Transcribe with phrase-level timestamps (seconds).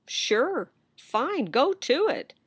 [0.07, 0.71] "Sure!
[0.97, 1.45] Fine!
[1.45, 2.33] Go to it!"